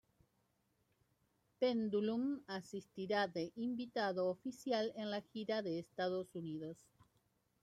[1.59, 6.79] Pendulum asistirá de invitado oficial en la gira de Estados Unidos.